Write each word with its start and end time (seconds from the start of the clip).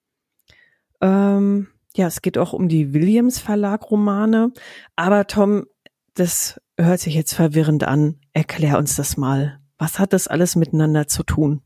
Ähm, 1.01 1.67
ja, 1.95 2.07
es 2.07 2.23
geht 2.23 2.39
auch 2.39 2.51
um 2.51 2.67
die 2.67 2.95
Williams 2.95 3.37
Verlag 3.37 3.91
Romane. 3.91 4.51
Aber 4.95 5.27
Tom, 5.27 5.67
das 6.15 6.59
hört 6.79 6.99
sich 6.99 7.13
jetzt 7.13 7.35
verwirrend 7.35 7.83
an. 7.83 8.21
Erklär 8.33 8.79
uns 8.79 8.95
das 8.95 9.15
mal. 9.15 9.59
Was 9.77 9.99
hat 9.99 10.13
das 10.13 10.27
alles 10.27 10.55
miteinander 10.55 11.07
zu 11.07 11.21
tun? 11.21 11.61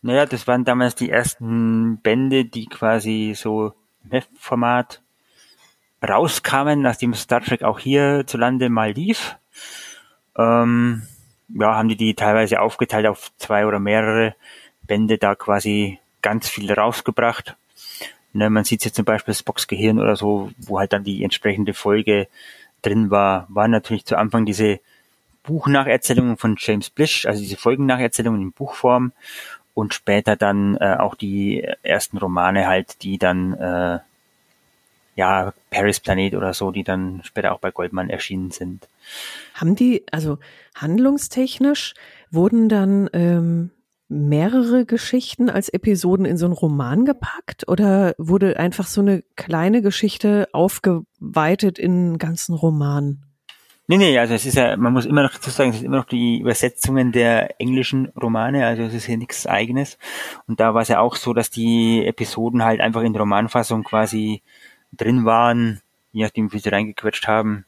Naja, 0.00 0.24
das 0.24 0.46
waren 0.46 0.64
damals 0.64 0.94
die 0.94 1.10
ersten 1.10 2.00
Bände, 2.00 2.46
die 2.46 2.64
quasi 2.64 3.34
so 3.36 3.74
im 4.02 4.12
Heftformat 4.12 5.02
rauskamen, 6.02 6.80
nachdem 6.80 7.12
Star 7.12 7.42
Trek 7.42 7.64
auch 7.64 7.78
hierzulande 7.78 8.70
mal 8.70 8.92
lief. 8.92 9.36
Ähm, 10.38 11.02
ja, 11.54 11.74
haben 11.74 11.88
die 11.88 11.96
die 11.96 12.14
teilweise 12.14 12.60
aufgeteilt 12.60 13.06
auf 13.06 13.30
zwei 13.38 13.66
oder 13.66 13.78
mehrere 13.78 14.34
Bände 14.82 15.18
da 15.18 15.34
quasi 15.34 15.98
ganz 16.22 16.48
viel 16.48 16.72
rausgebracht. 16.72 17.56
Ne, 18.32 18.48
man 18.48 18.64
sieht 18.64 18.84
jetzt 18.84 18.96
zum 18.96 19.04
Beispiel 19.04 19.32
das 19.32 19.42
Boxgehirn 19.42 19.98
oder 19.98 20.16
so, 20.16 20.50
wo 20.56 20.78
halt 20.78 20.92
dann 20.92 21.04
die 21.04 21.22
entsprechende 21.22 21.74
Folge 21.74 22.28
drin 22.80 23.10
war, 23.10 23.46
waren 23.48 23.70
natürlich 23.70 24.06
zu 24.06 24.16
Anfang 24.16 24.46
diese 24.46 24.80
Buchnacherzählungen 25.42 26.36
von 26.36 26.56
James 26.58 26.88
Blish, 26.88 27.26
also 27.26 27.40
diese 27.40 27.56
Folgennacherzählungen 27.56 28.40
in 28.40 28.52
Buchform 28.52 29.12
und 29.74 29.94
später 29.94 30.36
dann 30.36 30.76
äh, 30.76 30.96
auch 30.98 31.14
die 31.14 31.66
ersten 31.82 32.18
Romane 32.18 32.66
halt, 32.66 33.02
die 33.02 33.18
dann 33.18 33.52
äh, 33.54 33.98
ja 35.14 35.52
Paris 35.70 36.00
Planet 36.00 36.34
oder 36.34 36.54
so, 36.54 36.70
die 36.70 36.84
dann 36.84 37.20
später 37.24 37.52
auch 37.52 37.60
bei 37.60 37.70
Goldman 37.70 38.10
erschienen 38.10 38.50
sind. 38.50 38.88
Haben 39.54 39.76
die, 39.76 40.04
also 40.10 40.38
handlungstechnisch, 40.74 41.94
wurden 42.30 42.68
dann 42.68 43.10
ähm, 43.12 43.70
mehrere 44.08 44.84
Geschichten 44.84 45.48
als 45.50 45.68
Episoden 45.68 46.26
in 46.26 46.36
so 46.36 46.46
einen 46.46 46.54
Roman 46.54 47.04
gepackt 47.04 47.68
oder 47.68 48.14
wurde 48.18 48.58
einfach 48.58 48.86
so 48.86 49.00
eine 49.00 49.22
kleine 49.36 49.82
Geschichte 49.82 50.48
aufgeweitet 50.52 51.78
in 51.78 51.92
einen 51.92 52.18
ganzen 52.18 52.54
Roman? 52.54 53.22
Nee, 53.88 53.96
nee, 53.98 54.18
also 54.18 54.32
es 54.32 54.46
ist 54.46 54.56
ja, 54.56 54.76
man 54.76 54.92
muss 54.92 55.06
immer 55.06 55.24
noch 55.24 55.32
dazu 55.32 55.50
sagen, 55.50 55.70
es 55.70 55.76
ist 55.76 55.82
immer 55.82 55.96
noch 55.96 56.06
die 56.06 56.38
Übersetzungen 56.38 57.10
der 57.10 57.60
englischen 57.60 58.08
Romane, 58.10 58.64
also 58.64 58.84
es 58.84 58.94
ist 58.94 59.06
hier 59.06 59.18
nichts 59.18 59.46
eigenes. 59.46 59.98
Und 60.46 60.60
da 60.60 60.72
war 60.72 60.82
es 60.82 60.88
ja 60.88 61.00
auch 61.00 61.16
so, 61.16 61.32
dass 61.32 61.50
die 61.50 62.06
Episoden 62.06 62.64
halt 62.64 62.80
einfach 62.80 63.02
in 63.02 63.16
Romanfassung 63.16 63.82
quasi 63.82 64.42
drin 64.92 65.24
waren, 65.24 65.80
je 66.12 66.24
nachdem, 66.24 66.52
wie 66.52 66.58
sie 66.58 66.68
reingequetscht 66.68 67.26
haben 67.26 67.64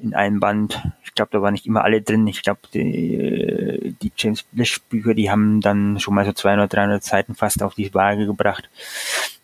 in 0.00 0.14
einem 0.14 0.40
Band. 0.40 0.82
Ich 1.04 1.14
glaube, 1.14 1.30
da 1.32 1.42
waren 1.42 1.52
nicht 1.52 1.66
immer 1.66 1.84
alle 1.84 2.00
drin. 2.02 2.26
Ich 2.26 2.42
glaube, 2.42 2.60
die, 2.72 3.96
die 4.00 4.12
James 4.16 4.42
Blish 4.44 4.80
Bücher, 4.82 5.14
die 5.14 5.30
haben 5.30 5.60
dann 5.60 5.98
schon 6.00 6.14
mal 6.14 6.24
so 6.24 6.32
200, 6.32 6.72
300 6.72 7.02
Seiten 7.02 7.34
fast 7.34 7.62
auf 7.62 7.74
die 7.74 7.92
Waage 7.94 8.26
gebracht. 8.26 8.68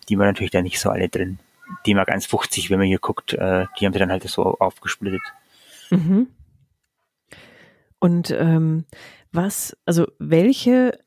Die 0.08 0.18
waren 0.18 0.28
natürlich 0.28 0.50
da 0.50 0.62
nicht 0.62 0.78
so 0.78 0.90
alle 0.90 1.08
drin. 1.08 1.38
Die 1.86 1.94
Mark 1.94 2.10
1,50, 2.10 2.70
wenn 2.70 2.78
man 2.78 2.88
hier 2.88 2.98
guckt, 2.98 3.32
äh, 3.32 3.66
die 3.78 3.86
haben 3.86 3.92
sie 3.92 3.98
dann 3.98 4.10
halt 4.10 4.22
so 4.24 4.58
aufgesplittet. 4.58 5.22
Mhm. 5.90 6.28
Und 7.98 8.30
ähm, 8.32 8.84
was, 9.32 9.76
also 9.86 10.06
welche 10.18 10.98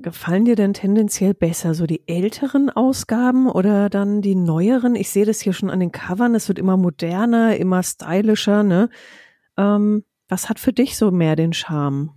gefallen 0.00 0.44
dir 0.44 0.56
denn 0.56 0.74
tendenziell 0.74 1.34
besser? 1.34 1.74
So 1.74 1.86
die 1.86 2.06
älteren 2.08 2.70
Ausgaben 2.70 3.48
oder 3.48 3.90
dann 3.90 4.22
die 4.22 4.34
neueren? 4.34 4.94
Ich 4.94 5.10
sehe 5.10 5.24
das 5.24 5.40
hier 5.40 5.52
schon 5.52 5.70
an 5.70 5.80
den 5.80 5.92
Covern. 5.92 6.34
Es 6.34 6.48
wird 6.48 6.58
immer 6.58 6.76
moderner, 6.76 7.56
immer 7.56 7.82
stylischer. 7.82 8.62
Ne? 8.62 8.88
Ähm, 9.56 10.04
was 10.28 10.48
hat 10.48 10.58
für 10.58 10.72
dich 10.72 10.96
so 10.96 11.10
mehr 11.10 11.36
den 11.36 11.52
Charme? 11.52 12.10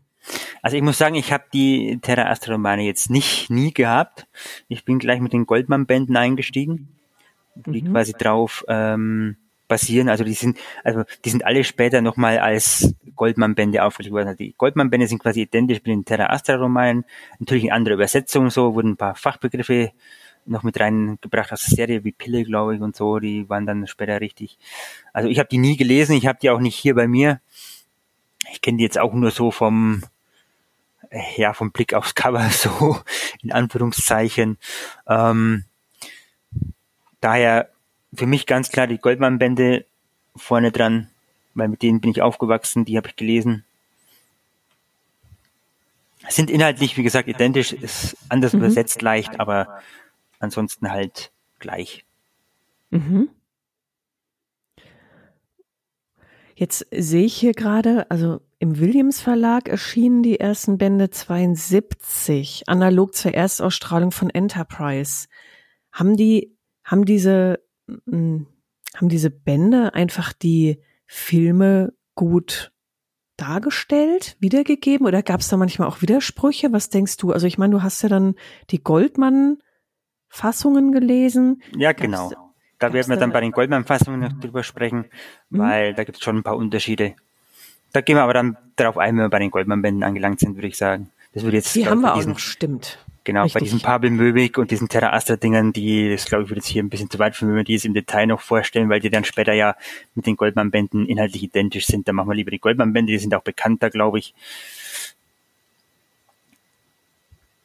Also 0.61 0.77
ich 0.77 0.83
muss 0.83 0.97
sagen, 0.97 1.15
ich 1.15 1.33
habe 1.33 1.43
die 1.53 1.99
Terra 2.01 2.29
Astra 2.29 2.53
Romane 2.53 2.83
jetzt 2.83 3.09
nicht 3.09 3.49
nie 3.49 3.73
gehabt. 3.73 4.27
Ich 4.67 4.85
bin 4.85 4.99
gleich 4.99 5.19
mit 5.19 5.33
den 5.33 5.45
Goldman-Bänden 5.45 6.15
eingestiegen, 6.15 6.95
die 7.55 7.81
mhm. 7.81 7.91
quasi 7.91 8.13
drauf 8.13 8.63
ähm, 8.69 9.37
basieren. 9.73 10.07
Also 10.07 10.23
die 10.23 10.33
sind, 10.33 10.57
also 10.83 11.03
die 11.25 11.29
sind 11.31 11.43
alle 11.45 11.63
später 11.63 12.01
nochmal 12.01 12.37
als 12.37 12.93
Goldman-Bände 13.15 13.83
aufgelegt 13.83 14.13
worden. 14.13 14.27
Also 14.27 14.37
die 14.37 14.53
Goldman-Bände 14.55 15.07
sind 15.07 15.19
quasi 15.19 15.41
identisch 15.41 15.79
mit 15.79 15.87
den 15.87 16.05
Terra 16.05 16.27
Astra-Romanen. 16.27 17.05
Natürlich 17.39 17.65
in 17.65 17.71
anderer 17.71 17.95
Übersetzung, 17.95 18.51
so 18.51 18.75
wurden 18.75 18.91
ein 18.91 18.97
paar 18.97 19.15
Fachbegriffe 19.15 19.91
noch 20.45 20.61
mit 20.61 20.79
reingebracht 20.79 21.51
aus 21.51 21.65
der 21.65 21.75
Serie 21.75 22.03
wie 22.03 22.11
Pille, 22.11 22.43
glaube 22.43 22.75
ich, 22.75 22.81
und 22.81 22.95
so. 22.95 23.17
Die 23.17 23.49
waren 23.49 23.65
dann 23.65 23.87
später 23.87 24.21
richtig. 24.21 24.59
Also 25.11 25.27
ich 25.27 25.39
habe 25.39 25.49
die 25.49 25.57
nie 25.57 25.75
gelesen, 25.75 26.15
ich 26.15 26.27
habe 26.27 26.37
die 26.39 26.51
auch 26.51 26.59
nicht 26.59 26.75
hier 26.75 26.93
bei 26.93 27.07
mir. 27.07 27.41
Ich 28.51 28.61
kenne 28.61 28.77
die 28.77 28.83
jetzt 28.83 28.99
auch 28.99 29.13
nur 29.13 29.31
so 29.31 29.49
vom 29.49 30.03
ja 31.37 31.53
vom 31.53 31.71
Blick 31.71 31.93
aufs 31.93 32.13
Cover 32.13 32.47
so 32.51 32.97
in 33.41 33.51
Anführungszeichen. 33.51 34.57
Ähm, 35.07 35.65
daher 37.21 37.69
für 38.15 38.25
mich 38.27 38.45
ganz 38.45 38.69
klar 38.69 38.87
die 38.87 38.97
Goldmann-Bände 38.97 39.85
vorne 40.35 40.71
dran, 40.71 41.09
weil 41.53 41.67
mit 41.67 41.81
denen 41.81 42.01
bin 42.01 42.11
ich 42.11 42.21
aufgewachsen, 42.21 42.85
die 42.85 42.97
habe 42.97 43.07
ich 43.07 43.15
gelesen. 43.15 43.65
Sind 46.29 46.49
inhaltlich, 46.49 46.97
wie 46.97 47.03
gesagt, 47.03 47.27
identisch, 47.27 47.73
ist 47.73 48.15
anders 48.29 48.53
mhm. 48.53 48.59
übersetzt 48.59 49.01
leicht, 49.01 49.39
aber 49.39 49.81
ansonsten 50.39 50.91
halt 50.91 51.31
gleich. 51.59 52.05
Mhm. 52.91 53.29
Jetzt 56.55 56.85
sehe 56.91 57.25
ich 57.25 57.35
hier 57.35 57.53
gerade, 57.53 58.09
also 58.11 58.41
im 58.59 58.79
Williams 58.79 59.19
Verlag 59.19 59.67
erschienen 59.67 60.23
die 60.23 60.39
ersten 60.39 60.77
Bände 60.77 61.09
72, 61.09 62.63
analog 62.67 63.15
zur 63.15 63.33
Erstausstrahlung 63.33 64.11
von 64.11 64.29
Enterprise. 64.29 65.27
Haben 65.91 66.15
die, 66.15 66.55
haben 66.83 67.05
diese 67.05 67.62
haben 67.87 68.47
diese 69.01 69.29
Bände 69.29 69.93
einfach 69.93 70.33
die 70.33 70.81
Filme 71.05 71.93
gut 72.15 72.73
dargestellt, 73.37 74.35
wiedergegeben 74.39 75.07
oder 75.07 75.23
gab 75.23 75.39
es 75.41 75.49
da 75.49 75.57
manchmal 75.57 75.87
auch 75.87 76.01
Widersprüche? 76.01 76.71
Was 76.71 76.89
denkst 76.89 77.17
du? 77.17 77.31
Also 77.31 77.45
ich 77.47 77.57
meine, 77.57 77.71
du 77.71 77.81
hast 77.83 78.01
ja 78.03 78.09
dann 78.09 78.35
die 78.69 78.83
Goldmann-Fassungen 78.83 80.91
gelesen. 80.91 81.63
Ja, 81.75 81.93
genau. 81.93 82.31
Da 82.79 82.93
werden 82.93 83.09
wir 83.09 83.17
dann 83.17 83.31
bei 83.31 83.41
den 83.41 83.51
Goldmann-Fassungen 83.51 84.19
noch 84.19 84.33
drüber 84.39 84.63
sprechen, 84.63 85.05
mhm. 85.49 85.59
weil 85.59 85.93
da 85.93 86.03
gibt 86.03 86.17
es 86.17 86.23
schon 86.23 86.37
ein 86.37 86.43
paar 86.43 86.57
Unterschiede. 86.57 87.15
Da 87.91 88.01
gehen 88.01 88.17
wir 88.17 88.23
aber 88.23 88.33
dann 88.33 88.57
darauf 88.75 88.97
ein, 88.97 89.15
wenn 89.15 89.25
wir 89.25 89.29
bei 89.29 89.39
den 89.39 89.51
Goldmann-Bänden 89.51 90.03
angelangt 90.03 90.39
sind, 90.39 90.55
würde 90.55 90.67
ich 90.67 90.77
sagen. 90.77 91.11
Das 91.33 91.43
würde 91.43 91.57
jetzt. 91.57 91.75
Die 91.75 91.87
haben 91.87 92.01
wir 92.01 92.13
auch 92.13 92.25
noch, 92.25 92.39
stimmt. 92.39 93.02
Genau, 93.25 93.43
Richtig. 93.43 93.53
bei 93.53 93.59
diesen 93.63 93.79
Pavel 93.79 94.09
Möbig 94.09 94.57
und 94.57 94.69
diesen 94.69 94.89
Terra 94.89 95.13
Astra 95.13 95.37
Dingern, 95.37 95.71
die, 95.71 96.09
das 96.11 96.25
glaube 96.25 96.43
ich, 96.43 96.49
würde 96.49 96.59
jetzt 96.59 96.67
hier 96.67 96.83
ein 96.83 96.89
bisschen 96.89 97.09
zu 97.09 97.19
weit 97.19 97.37
führen, 97.37 97.51
wenn 97.51 97.55
wir 97.57 97.63
die 97.63 97.71
jetzt 97.73 97.85
im 97.85 97.93
Detail 97.93 98.25
noch 98.27 98.41
vorstellen, 98.41 98.89
weil 98.89 98.99
die 98.99 99.09
dann 99.09 99.23
später 99.23 99.53
ja 99.53 99.77
mit 100.13 100.25
den 100.25 100.35
Goldmann-Bänden 100.35 101.05
inhaltlich 101.07 101.43
identisch 101.43 101.85
sind. 101.85 102.05
Da 102.05 102.11
machen 102.11 102.27
wir 102.29 102.35
lieber 102.35 102.51
die 102.51 102.59
Goldmann-Bände, 102.59 103.13
die 103.13 103.19
sind 103.19 103.33
auch 103.33 103.43
bekannter, 103.43 103.89
glaube 103.89 104.19
ich. 104.19 104.33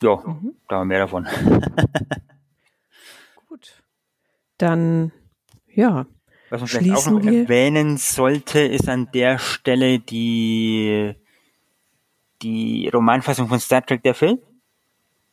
Ja, 0.01 0.15
Mhm. 0.25 0.53
da 0.69 0.77
haben 0.77 0.91
wir 0.91 0.95
mehr 0.95 0.99
davon. 1.01 1.27
Gut. 3.49 3.83
Dann, 4.59 5.11
ja, 5.75 6.07
Was 6.51 6.61
man 6.61 6.69
vielleicht 6.69 6.95
auch 7.07 7.11
noch 7.11 7.25
wir- 7.25 7.43
erwähnen 7.43 7.97
sollte, 7.97 8.61
ist 8.61 8.89
an 8.89 9.11
der 9.13 9.41
Stelle 9.41 9.99
die, 9.99 11.15
die 12.43 12.89
Romanfassung 12.95 13.49
von 13.49 13.59
Star 13.59 13.85
Trek, 13.85 14.05
der 14.05 14.15
Film. 14.15 14.39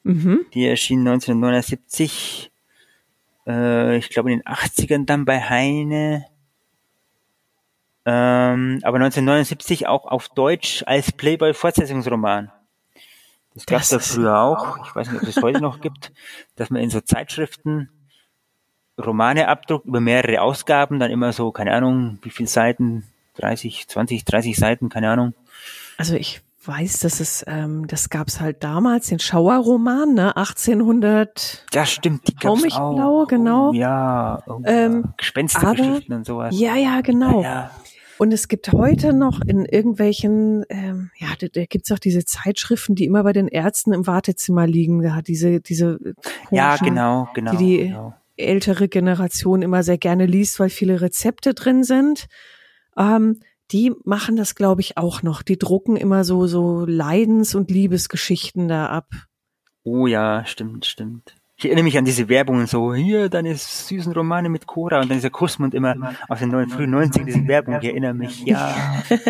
Mhm. 0.06 0.46
Die 0.54 0.66
erschien 0.66 1.00
1979, 1.00 2.52
äh, 3.48 3.98
ich 3.98 4.10
glaube 4.10 4.32
in 4.32 4.40
den 4.40 4.48
80ern 4.48 5.06
dann 5.06 5.26
bei 5.26 5.42
Heine. 5.42 6.26
Ähm, 8.06 8.80
aber 8.84 8.98
1979 8.98 9.88
auch 9.88 10.06
auf 10.06 10.30
Deutsch 10.30 10.84
als 10.86 11.12
Playboy-Fortsetzungsroman. 11.12 12.52
Das 13.56 13.66
gab 13.66 13.82
es 13.82 13.90
da 13.90 14.00
früher 14.00 14.38
auch. 14.38 14.86
Ich 14.86 14.96
weiß 14.96 15.12
nicht, 15.12 15.24
ob 15.24 15.28
es 15.28 15.42
heute 15.42 15.62
noch 15.62 15.82
gibt, 15.82 16.12
dass 16.56 16.70
man 16.70 16.82
in 16.82 16.90
so 16.90 17.02
Zeitschriften 17.02 17.90
Romane 18.98 19.48
abdruckt 19.48 19.86
über 19.86 20.00
mehrere 20.00 20.42
Ausgaben, 20.42 21.00
dann 21.00 21.12
immer 21.12 21.34
so, 21.34 21.52
keine 21.52 21.74
Ahnung, 21.74 22.20
wie 22.22 22.30
viele 22.30 22.48
Seiten, 22.48 23.04
30, 23.38 23.88
20, 23.88 24.24
30 24.24 24.56
Seiten, 24.56 24.90
keine 24.90 25.10
Ahnung. 25.10 25.34
Also 25.98 26.16
ich 26.16 26.42
weiß, 26.68 27.00
dass 27.00 27.20
es, 27.20 27.44
ähm, 27.48 27.88
das 27.88 28.10
gab's 28.10 28.40
halt 28.40 28.64
damals, 28.64 29.08
den 29.08 29.20
Schauerroman, 29.20 30.14
ne, 30.14 30.36
1800. 30.36 31.66
Das 31.72 31.92
stimmt, 31.92 32.28
die 32.28 32.36
gab's 32.36 32.64
auch. 32.76 33.28
genau. 33.28 33.70
Oh, 33.70 33.74
ja, 33.74 34.44
oh, 34.48 34.62
Ähm, 34.66 35.04
ja. 35.06 35.14
Gespenstergeschichten 35.18 36.16
und 36.16 36.26
sowas. 36.26 36.58
Ja, 36.58 36.76
ja, 36.76 37.02
genau. 37.02 37.42
Ja, 37.42 37.72
Und 38.18 38.34
es 38.34 38.48
gibt 38.48 38.72
heute 38.72 39.14
noch 39.14 39.42
in 39.42 39.66
irgendwelchen, 39.66 40.66
ähm, 40.70 41.12
ja, 41.18 41.28
da, 41.40 41.48
da 41.52 41.66
gibt's 41.66 41.92
auch 41.92 42.00
diese 42.00 42.26
Zeitschriften, 42.26 42.96
die 42.96 43.06
immer 43.06 43.24
bei 43.24 43.34
den 43.34 43.48
Ärzten 43.48 43.94
im 43.94 44.08
Wartezimmer 44.08 44.68
liegen. 44.68 45.02
Da 45.02 45.16
hat 45.16 45.28
diese, 45.28 45.62
diese 45.62 46.00
ja, 46.52 46.78
genau, 46.78 47.28
genau. 47.34 47.52
die 47.52 47.58
die 47.58 47.78
genau. 47.90 48.14
ältere 48.38 48.88
Generation 48.88 49.62
immer 49.62 49.84
sehr 49.84 49.98
gerne 49.98 50.26
liest, 50.26 50.60
weil 50.60 50.70
viele 50.70 51.02
Rezepte 51.02 51.54
drin 51.54 51.84
sind. 51.84 52.28
Ähm, 52.98 53.40
die 53.72 53.94
machen 54.04 54.36
das, 54.36 54.56
glaube 54.56 54.82
ich, 54.82 54.98
auch 54.98 55.24
noch. 55.24 55.42
Die 55.42 55.58
drucken 55.58 55.96
immer 55.96 56.24
so, 56.24 56.48
so 56.48 56.86
Leidens- 56.86 57.56
und 57.56 57.72
Liebesgeschichten 57.72 58.68
da 58.68 58.88
ab. 58.88 59.10
Oh 59.84 60.08
ja, 60.08 60.46
stimmt, 60.46 60.86
stimmt. 60.86 61.36
Ich 61.58 61.66
erinnere 61.66 61.86
mich 61.86 61.98
an 61.98 62.04
diese 62.04 62.28
Werbungen 62.28 62.68
so, 62.68 62.94
hier, 62.94 63.30
deine 63.30 63.56
süßen 63.56 64.12
Romane 64.12 64.50
mit 64.50 64.68
Cora 64.68 65.00
und 65.00 65.10
dann 65.10 65.18
dieser 65.18 65.30
Kussmund 65.30 65.74
immer 65.74 65.96
aus 66.28 66.40
den 66.40 66.50
neuen, 66.50 66.70
frühen 66.70 66.94
90ern, 66.94 67.24
diese 67.24 67.48
Werbung, 67.48 67.78
ich 67.82 67.88
erinnere 67.88 68.14
mich, 68.14 68.46
ja, 68.46 68.76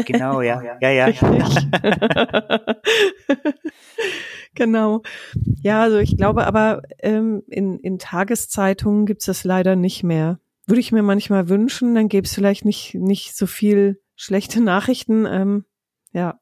genau, 0.06 0.42
ja, 0.42 0.60
ja, 0.82 0.90
ja. 0.90 1.12
Genau. 4.56 5.02
Ja, 5.62 5.82
also 5.82 5.98
ich 5.98 6.18
glaube 6.18 6.48
aber, 6.48 6.82
ähm, 7.00 7.44
in, 7.48 7.78
in 7.80 8.00
Tageszeitungen 8.00 9.06
gibt's 9.06 9.26
das 9.26 9.44
leider 9.44 9.76
nicht 9.76 10.04
mehr. 10.04 10.40
Würde 10.66 10.80
ich 10.80 10.92
mir 10.92 11.04
manchmal 11.04 11.50
wünschen, 11.50 11.94
dann 11.94 12.08
gäbe 12.08 12.26
es 12.26 12.34
vielleicht 12.34 12.66
nicht, 12.66 12.96
nicht 12.96 13.36
so 13.36 13.46
viel 13.46 14.02
schlechte 14.16 14.62
Nachrichten. 14.62 15.26
Ähm, 15.26 15.66
ja. 16.12 16.40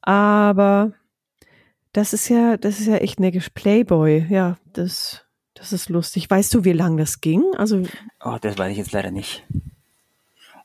Aber 0.00 0.92
das 1.92 2.12
ist 2.12 2.28
ja, 2.28 2.56
das 2.56 2.80
ist 2.80 2.86
ja 2.86 2.96
echt 2.96 3.20
neckisch. 3.20 3.50
Playboy, 3.50 4.26
ja, 4.28 4.56
das, 4.72 5.24
das 5.54 5.72
ist 5.72 5.88
lustig. 5.88 6.30
Weißt 6.30 6.52
du, 6.54 6.64
wie 6.64 6.72
lang 6.72 6.96
das 6.96 7.20
ging? 7.20 7.42
Also, 7.56 7.82
Oh, 8.22 8.36
das 8.40 8.58
weiß 8.58 8.72
ich 8.72 8.78
jetzt 8.78 8.92
leider 8.92 9.10
nicht. 9.10 9.44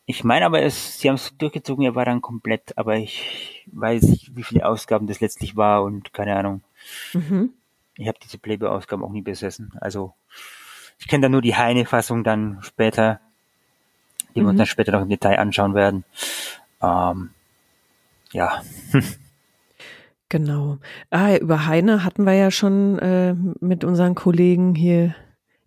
Ich 0.06 0.24
meine 0.24 0.45
aber, 0.45 0.62
es, 0.62 1.00
sie 1.00 1.07
haben 1.07 1.15
es 1.15 1.33
durchgezogen, 1.38 1.86
er 1.86 1.95
war 1.95 2.04
dann 2.04 2.21
komplett, 2.21 2.77
aber 2.77 2.98
ich 2.98 3.66
weiß 3.71 4.04
nicht, 4.04 4.36
wie 4.36 4.44
viele 4.44 4.66
Ausgaben 4.68 5.07
das 5.07 5.21
letztlich 5.21 5.56
war 5.56 5.83
und 5.83 6.13
keine 6.13 6.36
Ahnung. 6.36 6.62
mhm. 7.13 7.54
Ich 7.95 8.07
habe 8.07 8.18
diese 8.21 8.38
Playboy-Ausgaben 8.39 9.04
auch 9.04 9.12
nie 9.12 9.21
besessen. 9.21 9.71
Also 9.80 10.13
ich 10.98 11.07
kenne 11.07 11.21
da 11.21 11.30
nur 11.30 11.42
die 11.42 11.56
Heine-Fassung 11.56 12.24
dann 12.24 12.57
später, 12.62 13.21
die 14.35 14.41
wir 14.41 14.47
uns 14.47 14.53
Mhm. 14.53 14.57
dann 14.57 14.68
später 14.68 14.91
noch 14.91 15.01
im 15.01 15.09
Detail 15.09 15.39
anschauen 15.39 15.74
werden. 15.75 16.03
Ähm, 16.81 17.30
ja, 18.31 18.62
Genau. 20.30 20.80
Ah, 21.12 21.35
über 21.35 21.68
Heine 21.68 22.03
hatten 22.03 22.25
wir 22.25 22.33
ja 22.33 22.50
schon 22.50 22.97
äh, 23.00 23.35
mit 23.59 23.83
unseren 23.83 24.15
Kollegen 24.15 24.74
hier 24.74 25.13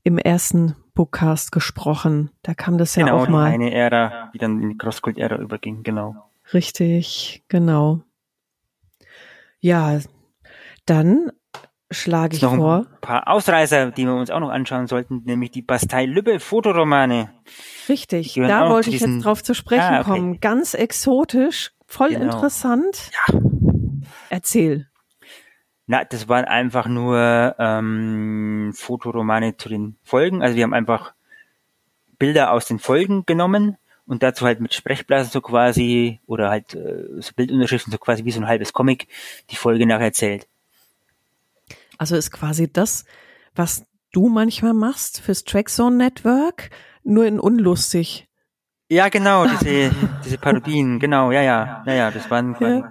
im 0.03 0.19
ersten 0.19 0.75
Bookcast 0.95 1.53
gesprochen. 1.53 2.31
Da 2.43 2.55
kam 2.55 2.77
das 2.77 2.97
ja 2.97 3.05
genau, 3.05 3.19
auch 3.21 3.27
die 3.27 3.33
mal. 3.33 3.45
eine 3.45 3.73
Ära, 3.73 4.31
die 4.35 4.39
dann 4.39 4.61
in 4.61 4.71
die 4.71 4.77
Crosskult-Ära 4.77 5.37
überging, 5.37 5.85
genau. 5.85 6.17
Richtig, 6.53 7.45
genau. 7.49 8.01
Ja, 9.61 10.01
dann 10.85 11.31
schlage 11.91 12.37
ich 12.37 12.43
noch 12.43 12.53
ein 12.53 12.59
vor. 12.59 12.87
paar 13.01 13.29
Ausreißer, 13.29 13.91
die 13.93 14.05
wir 14.05 14.15
uns 14.15 14.31
auch 14.31 14.41
noch 14.41 14.51
anschauen 14.51 14.87
sollten, 14.87 15.23
nämlich 15.25 15.51
die 15.51 15.63
Bastei-Lübbe-Fotoromane. 15.63 17.31
Richtig, 17.89 18.35
da 18.35 18.71
wollte 18.71 18.91
ich 18.91 19.01
jetzt 19.01 19.25
drauf 19.25 19.43
zu 19.43 19.55
sprechen 19.55 19.83
Ah, 19.83 20.01
okay. 20.01 20.11
kommen. 20.11 20.41
Ganz 20.41 20.75
exotisch, 20.75 21.73
voll 21.87 22.11
Genau. 22.11 22.25
interessant. 22.25 23.11
Erzähl. 24.31 24.89
Na, 25.87 26.05
das 26.05 26.29
waren 26.29 26.45
einfach 26.47 26.89
nur 26.89 27.55
ähm, 27.59 28.73
Fotoromane 28.75 29.57
zu 29.57 29.69
den 29.69 29.97
Folgen. 30.03 30.43
Also 30.43 30.57
wir 30.57 30.65
haben 30.65 30.75
einfach 30.75 31.15
Bilder 32.19 32.51
aus 32.53 32.67
den 32.67 32.81
Folgen 32.81 33.25
genommen 33.25 33.77
und 34.07 34.23
dazu 34.25 34.45
halt 34.47 34.61
mit 34.61 34.75
Sprechblasen 34.75 35.31
so 35.31 35.41
quasi 35.41 36.21
oder 36.27 36.51
halt 36.51 36.75
äh, 36.75 37.05
so 37.21 37.31
Bildunterschriften 37.37 37.93
so 37.93 37.99
quasi 37.99 38.25
wie 38.25 38.33
so 38.33 38.41
ein 38.41 38.49
halbes 38.49 38.73
Comic 38.73 39.07
die 39.51 39.57
Folge 39.57 39.87
nacherzählt. 39.87 40.49
Also 41.99 42.17
ist 42.17 42.31
quasi 42.31 42.73
das, 42.73 43.05
was 43.55 43.85
du 44.13 44.29
manchmal 44.29 44.75
machst 44.75 45.21
fürs 45.21 45.45
Trackzone 45.45 45.97
Network, 45.97 46.71
nur 47.05 47.27
in 47.27 47.39
unlustig. 47.39 48.29
Ja, 48.89 49.09
genau, 49.09 49.47
diese, 49.61 49.91
diese 50.25 50.39
Parodien, 50.39 50.99
genau, 50.99 51.31
ja, 51.31 51.43
ja, 51.43 51.83
ja, 51.87 51.95
ja, 51.95 52.11
das 52.11 52.31
waren 52.31 52.57
Ja. 52.61 52.89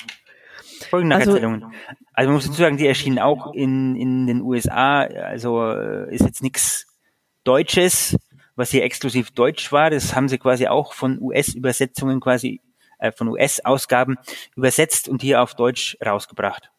Folgennacherzählungen. 0.90 1.74
Also, 2.14 2.30
man 2.30 2.36
muss 2.36 2.46
dazu 2.46 2.60
sagen, 2.60 2.78
die 2.78 2.88
erschienen 2.88 3.20
auch 3.20 3.54
in, 3.54 3.96
in 3.96 4.28
den 4.28 4.42
USA, 4.42 5.02
also 5.02 5.72
äh, 5.72 6.14
ist 6.14 6.26
jetzt 6.26 6.44
nichts 6.44 6.86
Deutsches, 7.44 8.18
was 8.56 8.72
hier 8.72 8.84
exklusiv 8.84 9.32
deutsch 9.32 9.72
war, 9.72 9.90
das 9.90 10.16
haben 10.16 10.30
sie 10.30 10.38
quasi 10.38 10.68
auch 10.68 10.94
von 10.94 11.22
US-Übersetzungen 11.22 12.20
quasi, 12.20 12.62
äh, 13.00 13.12
von 13.12 13.28
US-Ausgaben 13.28 14.18
übersetzt 14.56 15.10
und 15.10 15.22
hier 15.22 15.42
auf 15.42 15.56
Deutsch 15.56 15.98
rausgebracht. 16.06 16.72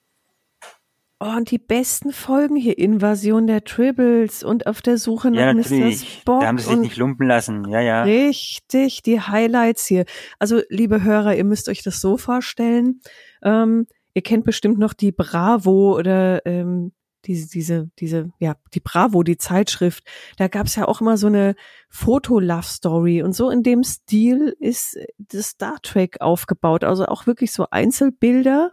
Oh, 1.18 1.36
und 1.36 1.50
die 1.50 1.58
besten 1.58 2.12
Folgen 2.12 2.56
hier, 2.56 2.76
Invasion 2.76 3.46
der 3.46 3.64
Tribbles 3.64 4.44
und 4.44 4.66
auf 4.66 4.82
der 4.82 4.98
Suche 4.98 5.30
nach 5.30 5.38
Ja, 5.38 5.54
Mr. 5.54 5.90
Spock. 5.92 6.40
Da 6.40 6.46
haben 6.46 6.58
sie 6.58 6.68
sich 6.68 6.76
nicht 6.76 6.96
lumpen 6.98 7.26
lassen, 7.26 7.66
ja, 7.70 7.80
ja. 7.80 8.02
Richtig, 8.02 9.02
die 9.02 9.20
Highlights 9.20 9.86
hier. 9.86 10.04
Also, 10.38 10.60
liebe 10.68 11.02
Hörer, 11.02 11.34
ihr 11.34 11.44
müsst 11.44 11.70
euch 11.70 11.82
das 11.82 12.02
so 12.02 12.18
vorstellen. 12.18 13.00
Ähm, 13.42 13.86
ihr 14.12 14.22
kennt 14.22 14.44
bestimmt 14.44 14.78
noch 14.78 14.92
die 14.92 15.10
Bravo 15.10 15.96
oder 15.96 16.44
ähm, 16.44 16.92
diese, 17.24 17.48
diese, 17.48 17.90
diese, 17.98 18.30
ja, 18.38 18.56
die 18.74 18.80
Bravo, 18.80 19.22
die 19.22 19.38
Zeitschrift. 19.38 20.04
Da 20.36 20.48
gab's 20.48 20.76
ja 20.76 20.86
auch 20.86 21.00
immer 21.00 21.16
so 21.16 21.28
eine 21.28 21.54
Foto-Love-Story 21.88 23.22
und 23.22 23.32
so 23.32 23.48
in 23.48 23.62
dem 23.62 23.84
Stil 23.84 24.54
ist 24.60 24.98
das 25.16 25.48
Star 25.48 25.78
Trek 25.82 26.20
aufgebaut. 26.20 26.84
Also 26.84 27.06
auch 27.06 27.26
wirklich 27.26 27.52
so 27.52 27.66
Einzelbilder. 27.70 28.72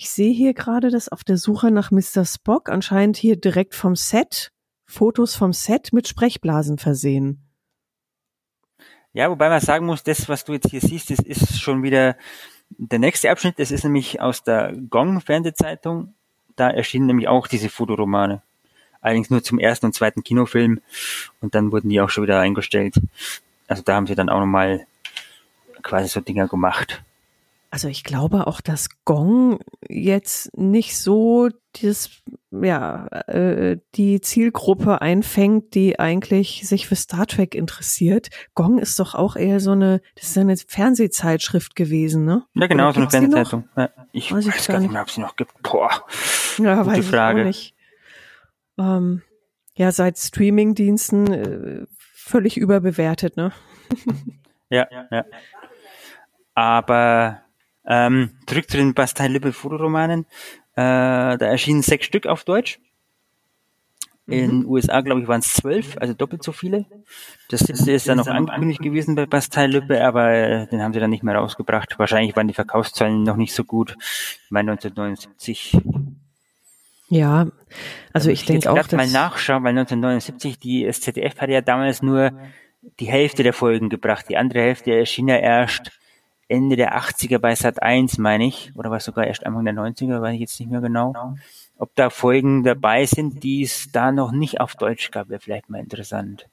Ich 0.00 0.10
sehe 0.10 0.32
hier 0.32 0.54
gerade 0.54 0.90
das 0.90 1.08
auf 1.08 1.24
der 1.24 1.36
Suche 1.36 1.72
nach 1.72 1.90
Mr. 1.90 2.24
Spock, 2.24 2.68
anscheinend 2.68 3.16
hier 3.16 3.34
direkt 3.34 3.74
vom 3.74 3.96
Set, 3.96 4.52
Fotos 4.86 5.34
vom 5.34 5.52
Set 5.52 5.92
mit 5.92 6.06
Sprechblasen 6.06 6.78
versehen. 6.78 7.42
Ja, 9.12 9.28
wobei 9.28 9.48
man 9.48 9.60
sagen 9.60 9.86
muss, 9.86 10.04
das, 10.04 10.28
was 10.28 10.44
du 10.44 10.52
jetzt 10.52 10.70
hier 10.70 10.80
siehst, 10.80 11.10
das 11.10 11.18
ist 11.18 11.60
schon 11.60 11.82
wieder 11.82 12.16
der 12.70 13.00
nächste 13.00 13.28
Abschnitt. 13.28 13.58
Das 13.58 13.72
ist 13.72 13.82
nämlich 13.82 14.20
aus 14.20 14.44
der 14.44 14.72
Gong-Fernsehzeitung. 14.88 16.14
Da 16.54 16.70
erschienen 16.70 17.06
nämlich 17.06 17.26
auch 17.26 17.48
diese 17.48 17.68
Fotoromane. 17.68 18.42
Allerdings 19.00 19.30
nur 19.30 19.42
zum 19.42 19.58
ersten 19.58 19.86
und 19.86 19.94
zweiten 19.94 20.22
Kinofilm. 20.22 20.80
Und 21.40 21.56
dann 21.56 21.72
wurden 21.72 21.88
die 21.88 22.00
auch 22.00 22.10
schon 22.10 22.22
wieder 22.22 22.38
eingestellt. 22.38 22.94
Also 23.66 23.82
da 23.82 23.96
haben 23.96 24.06
sie 24.06 24.14
dann 24.14 24.28
auch 24.28 24.38
nochmal 24.38 24.86
quasi 25.82 26.06
so 26.06 26.20
Dinger 26.20 26.46
gemacht. 26.46 27.02
Also 27.70 27.88
ich 27.88 28.02
glaube 28.02 28.46
auch, 28.46 28.60
dass 28.60 28.88
Gong 29.04 29.60
jetzt 29.88 30.56
nicht 30.56 30.98
so 30.98 31.50
das, 31.82 32.10
ja, 32.50 33.06
äh, 33.26 33.78
die 33.94 34.20
Zielgruppe 34.20 35.02
einfängt, 35.02 35.74
die 35.74 35.98
eigentlich 35.98 36.66
sich 36.66 36.88
für 36.88 36.96
Star 36.96 37.26
Trek 37.26 37.54
interessiert. 37.54 38.30
Gong 38.54 38.78
ist 38.78 38.98
doch 38.98 39.14
auch 39.14 39.36
eher 39.36 39.60
so 39.60 39.72
eine, 39.72 40.00
das 40.14 40.30
ist 40.30 40.38
eine 40.38 40.56
Fernsehzeitschrift 40.56 41.76
gewesen, 41.76 42.24
ne? 42.24 42.44
Ja, 42.54 42.66
genau, 42.68 42.90
so 42.92 43.00
eine? 43.00 43.10
Fernsehzeitung. 43.10 43.68
Ja, 43.76 43.90
ich 44.12 44.32
Weiß 44.32 44.46
weiß, 44.46 44.56
ich 44.56 44.66
gar 44.66 44.74
gar 44.74 44.80
nicht 44.80 44.92
mehr, 44.92 45.02
ob 45.02 45.10
sie 45.10 45.20
noch 45.20 45.36
gibt. 45.36 45.52
Boah. 45.62 45.90
Ja, 46.58 46.82
Gute 46.82 46.96
weiß 46.96 47.06
Frage. 47.06 47.40
ich 47.40 47.44
auch 47.44 47.46
nicht. 47.46 47.74
Ähm, 48.78 49.22
ja, 49.74 49.92
seit 49.92 50.18
Streamingdiensten 50.18 51.32
äh, 51.32 51.86
völlig 51.98 52.56
überbewertet, 52.56 53.36
ne? 53.36 53.52
Ja, 54.70 54.86
ja. 55.10 55.24
Aber 56.54 57.42
ähm, 57.88 58.30
zurück 58.46 58.70
zu 58.70 58.76
den 58.76 58.94
Bastei-Lippe-Fotoromanen. 58.94 60.26
Äh, 60.74 61.36
da 61.36 61.38
erschienen 61.38 61.82
sechs 61.82 62.06
Stück 62.06 62.26
auf 62.26 62.44
Deutsch. 62.44 62.78
In 64.26 64.50
den 64.50 64.66
USA, 64.66 65.00
glaube 65.00 65.22
ich, 65.22 65.26
waren 65.26 65.40
es 65.40 65.54
zwölf, 65.54 65.96
also 65.96 66.12
doppelt 66.12 66.42
so 66.42 66.52
viele. 66.52 66.84
Das 67.48 67.60
siebte 67.60 67.90
ist 67.92 68.06
dann 68.06 68.18
noch 68.18 68.26
angekündigt 68.26 68.82
gewesen 68.82 69.14
bei 69.14 69.24
Bastei-Lippe, 69.24 70.04
aber 70.04 70.30
äh, 70.30 70.66
den 70.66 70.82
haben 70.82 70.92
sie 70.92 71.00
dann 71.00 71.08
nicht 71.08 71.22
mehr 71.22 71.34
rausgebracht. 71.34 71.98
Wahrscheinlich 71.98 72.36
waren 72.36 72.46
die 72.46 72.52
Verkaufszahlen 72.52 73.22
noch 73.22 73.36
nicht 73.36 73.54
so 73.54 73.64
gut. 73.64 73.96
Ich 73.98 74.50
meine 74.50 74.72
1979. 74.72 75.78
Ja, 77.08 77.46
also 78.12 78.28
ich 78.28 78.40
jetzt 78.40 78.48
denke 78.50 78.70
auch, 78.70 78.74
grad 78.74 78.92
mal 78.92 79.04
dass, 79.04 79.12
nachschauen, 79.12 79.64
weil 79.64 79.70
1979 79.70 80.58
die 80.58 80.84
das 80.84 81.00
ZDF 81.00 81.40
hatte 81.40 81.52
ja 81.52 81.62
damals 81.62 82.02
nur 82.02 82.32
die 83.00 83.06
Hälfte 83.06 83.42
der 83.42 83.54
Folgen 83.54 83.88
gebracht. 83.88 84.26
Die 84.28 84.36
andere 84.36 84.60
Hälfte 84.60 84.94
erschien 84.94 85.28
ja 85.28 85.36
erst 85.36 85.97
Ende 86.48 86.76
der 86.76 86.98
80er 86.98 87.38
bei 87.38 87.54
Sat 87.54 87.82
1, 87.82 88.18
meine 88.18 88.46
ich, 88.46 88.72
oder 88.74 88.90
war 88.90 88.96
es 88.96 89.04
sogar 89.04 89.26
erst 89.26 89.44
Anfang 89.44 89.64
der 89.64 89.74
90er, 89.74 90.20
weiß 90.20 90.34
ich 90.34 90.40
jetzt 90.40 90.58
nicht 90.58 90.70
mehr 90.70 90.80
genau. 90.80 91.36
Ob 91.78 91.94
da 91.94 92.10
Folgen 92.10 92.64
dabei 92.64 93.04
sind, 93.06 93.42
die 93.44 93.62
es 93.62 93.92
da 93.92 94.10
noch 94.12 94.32
nicht 94.32 94.60
auf 94.60 94.74
Deutsch 94.74 95.10
gab, 95.10 95.28
wäre 95.28 95.40
vielleicht 95.40 95.68
mal 95.68 95.78
interessant. 95.78 96.48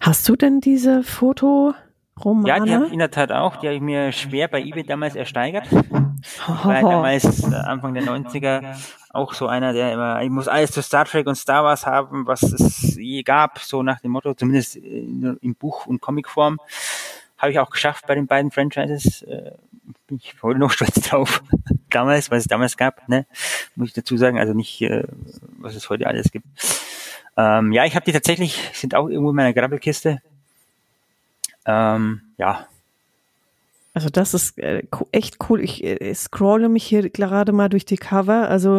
hast 0.00 0.28
du 0.28 0.36
denn 0.36 0.60
diese 0.60 0.90
Ja, 0.90 0.96
die 0.98 1.04
Fotoromane? 1.04 2.74
habe 2.74 2.86
ich 2.86 2.92
in 2.92 2.98
der 2.98 3.10
Tat 3.10 3.30
auch. 3.30 3.56
Die 3.56 3.66
habe 3.66 3.76
ich 3.76 3.82
mir 3.82 4.12
schwer 4.12 4.48
bei 4.48 4.60
eBay 4.60 4.84
damals 4.84 5.14
ersteigert. 5.14 5.66
Ich 5.70 5.80
war 6.64 6.80
damals 6.80 7.44
äh, 7.44 7.54
Anfang 7.54 7.94
der 7.94 8.02
90er 8.02 8.76
auch 9.10 9.34
so 9.34 9.46
einer, 9.46 9.72
der 9.72 9.92
immer, 9.92 10.22
ich 10.22 10.30
muss 10.30 10.48
alles 10.48 10.72
zu 10.72 10.82
Star 10.82 11.04
Trek 11.04 11.26
und 11.26 11.36
Star 11.36 11.64
Wars 11.64 11.86
haben, 11.86 12.26
was 12.26 12.42
es 12.42 12.96
je 12.96 13.22
gab, 13.22 13.58
so 13.60 13.82
nach 13.82 14.00
dem 14.00 14.10
Motto, 14.10 14.34
zumindest 14.34 14.76
in, 14.76 15.38
in 15.40 15.54
Buch- 15.54 15.86
und 15.86 16.00
Comicform. 16.00 16.58
Habe 17.38 17.52
ich 17.52 17.58
auch 17.58 17.70
geschafft 17.70 18.06
bei 18.06 18.14
den 18.14 18.26
beiden 18.26 18.50
Franchises. 18.50 19.22
Äh, 19.22 19.52
bin 20.06 20.18
ich 20.18 20.34
heute 20.42 20.58
noch 20.58 20.70
stolz 20.72 21.00
drauf. 21.00 21.42
damals, 21.90 22.30
was 22.30 22.40
es 22.40 22.48
damals 22.48 22.76
gab, 22.76 23.08
ne? 23.08 23.26
Muss 23.76 23.88
ich 23.88 23.94
dazu 23.94 24.16
sagen, 24.16 24.38
also 24.38 24.52
nicht, 24.54 24.82
äh, 24.82 25.04
was 25.58 25.74
es 25.74 25.88
heute 25.88 26.06
alles 26.06 26.30
gibt. 26.30 26.46
Ähm, 27.36 27.72
ja, 27.72 27.84
ich 27.84 27.94
habe 27.94 28.04
die 28.04 28.12
tatsächlich, 28.12 28.70
sind 28.74 28.94
auch 28.94 29.08
irgendwo 29.08 29.30
in 29.30 29.36
meiner 29.36 29.52
Grabbelkiste. 29.52 30.20
Ähm, 31.66 32.22
ja, 32.36 32.66
Also 33.94 34.08
das 34.10 34.34
ist 34.34 34.58
äh, 34.58 34.82
echt 35.12 35.36
cool. 35.48 35.60
Ich 35.60 35.84
äh, 35.84 36.14
scrolle 36.14 36.68
mich 36.68 36.84
hier 36.84 37.08
gerade 37.10 37.52
mal 37.52 37.68
durch 37.68 37.84
die 37.84 37.96
Cover. 37.96 38.48
Also 38.48 38.78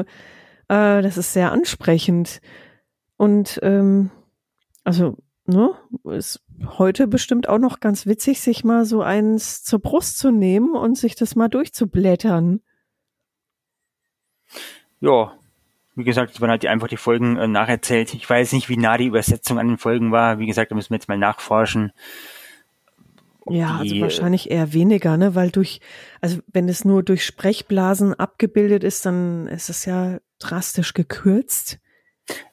äh, 0.69 1.01
das 1.01 1.17
ist 1.17 1.33
sehr 1.33 1.51
ansprechend. 1.51 2.41
Und 3.17 3.59
ähm, 3.63 4.11
also, 4.83 5.17
ne, 5.49 5.73
ist 6.15 6.41
heute 6.77 7.07
bestimmt 7.07 7.49
auch 7.49 7.57
noch 7.57 7.79
ganz 7.79 8.05
witzig, 8.05 8.41
sich 8.41 8.63
mal 8.63 8.85
so 8.85 9.01
eins 9.01 9.63
zur 9.63 9.79
Brust 9.79 10.17
zu 10.17 10.31
nehmen 10.31 10.75
und 10.75 10.97
sich 10.97 11.15
das 11.15 11.35
mal 11.35 11.49
durchzublättern. 11.49 12.61
Ja, 15.01 15.33
wie 15.95 16.03
gesagt, 16.03 16.33
es 16.33 16.41
waren 16.41 16.49
halt 16.49 16.65
einfach 16.65 16.87
die 16.87 16.97
Folgen 16.97 17.37
äh, 17.37 17.47
nacherzählt. 17.47 18.13
Ich 18.13 18.29
weiß 18.29 18.53
nicht, 18.53 18.69
wie 18.69 18.77
nah 18.77 18.97
die 18.97 19.07
Übersetzung 19.07 19.59
an 19.59 19.67
den 19.67 19.77
Folgen 19.77 20.11
war. 20.11 20.39
Wie 20.39 20.47
gesagt, 20.47 20.71
da 20.71 20.75
müssen 20.75 20.91
wir 20.91 20.97
jetzt 20.97 21.09
mal 21.09 21.17
nachforschen. 21.17 21.91
Ja, 23.49 23.77
also 23.79 23.93
die, 23.93 24.01
wahrscheinlich 24.01 24.51
eher 24.51 24.73
weniger, 24.73 25.17
ne? 25.17 25.35
Weil 25.35 25.49
durch, 25.49 25.81
also 26.21 26.39
wenn 26.47 26.69
es 26.69 26.85
nur 26.85 27.03
durch 27.03 27.25
Sprechblasen 27.25 28.13
abgebildet 28.13 28.83
ist, 28.83 29.05
dann 29.05 29.47
ist 29.47 29.69
es 29.69 29.85
ja 29.85 30.19
drastisch 30.37 30.93
gekürzt. 30.93 31.79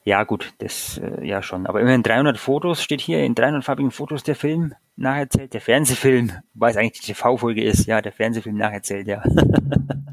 Ja, 0.03 0.23
gut, 0.23 0.53
das 0.59 0.99
äh, 0.99 1.25
ja 1.25 1.41
schon. 1.41 1.67
Aber 1.67 1.81
immerhin 1.81 2.03
300 2.03 2.37
Fotos 2.37 2.81
steht 2.81 3.01
hier, 3.01 3.23
in 3.23 3.35
300 3.35 3.63
farbigen 3.63 3.91
Fotos 3.91 4.23
der 4.23 4.35
Film 4.35 4.73
nacherzählt. 4.95 5.53
Der 5.53 5.61
Fernsehfilm, 5.61 6.31
wobei 6.53 6.71
es 6.71 6.77
eigentlich 6.77 7.01
die 7.01 7.13
TV-Folge 7.13 7.63
ist. 7.63 7.85
Ja, 7.85 8.01
der 8.01 8.11
Fernsehfilm 8.11 8.57
nacherzählt, 8.57 9.07
ja. 9.07 9.23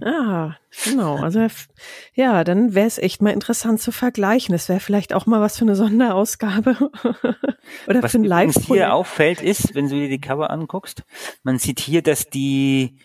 Ah, 0.06 0.56
genau. 0.84 1.16
Also 1.16 1.46
ja, 2.12 2.44
dann 2.44 2.74
wäre 2.74 2.86
es 2.86 2.98
echt 2.98 3.22
mal 3.22 3.30
interessant 3.30 3.80
zu 3.80 3.90
vergleichen. 3.90 4.52
Das 4.52 4.68
wäre 4.68 4.78
vielleicht 4.78 5.14
auch 5.14 5.24
mal 5.24 5.40
was 5.40 5.56
für 5.56 5.64
eine 5.64 5.76
Sonderausgabe 5.76 6.76
oder 7.86 8.02
Was 8.02 8.12
für 8.12 8.18
ein 8.18 8.24
live 8.24 8.54
hier 8.66 8.92
auffällt 8.92 9.40
ist, 9.40 9.74
wenn 9.74 9.88
du 9.88 9.94
dir 9.94 10.10
die 10.10 10.20
Cover 10.20 10.50
anguckst, 10.50 11.04
man 11.42 11.58
sieht 11.58 11.80
hier, 11.80 12.02
dass 12.02 12.28
die 12.28 12.98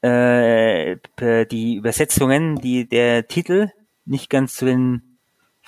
äh, 0.00 0.96
die 1.50 1.74
Übersetzungen, 1.74 2.56
die 2.56 2.88
der 2.88 3.28
Titel 3.28 3.68
nicht 4.06 4.30
ganz 4.30 4.54
zu 4.54 4.64
den 4.64 5.15